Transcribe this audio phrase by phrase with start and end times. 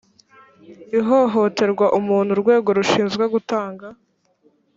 [0.99, 3.85] ihohotera umuntu urwego rushinzwe gutanga